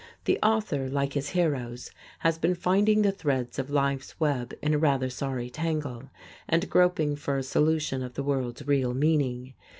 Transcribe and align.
The 0.25 0.39
author, 0.41 0.89
like 0.89 1.13
his 1.13 1.29
heroes, 1.29 1.91
has 2.21 2.39
been 2.39 2.55
finding 2.55 3.03
the 3.03 3.11
threads 3.11 3.59
of 3.59 3.69
life's 3.69 4.19
web 4.19 4.51
in 4.59 4.73
a 4.73 4.79
rather 4.79 5.11
sorry 5.11 5.51
tangle, 5.51 6.09
and 6.47 6.67
groping 6.67 7.15
for 7.15 7.37
a 7.37 7.43
solution 7.43 8.01
of 8.01 8.15
the 8.15 8.23
world's 8.23 8.65
real 8.65 8.95
meaning. 8.95 9.53